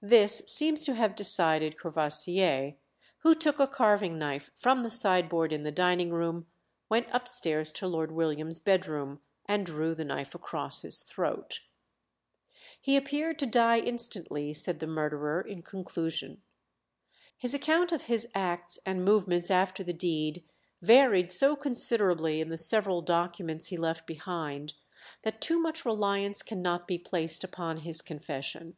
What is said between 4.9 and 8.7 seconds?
sideboard in the dining room, went upstairs to Lord William's